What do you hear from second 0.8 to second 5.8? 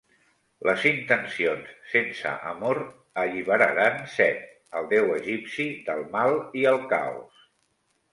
intencions sense amor alliberaran Set, el deu egipci